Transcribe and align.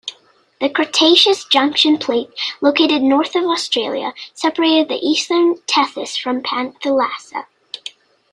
The 0.59 0.67
Cretaceous 0.67 1.45
Junction 1.45 1.99
Plate, 1.99 2.31
located 2.59 3.03
north 3.03 3.35
of 3.35 3.43
Australia, 3.43 4.15
separated 4.33 4.89
the 4.89 4.95
eastern 4.97 5.57
Tethys 5.67 6.17
from 6.17 6.41
Panthalassa. 6.41 7.45